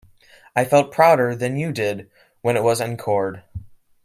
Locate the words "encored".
2.81-3.43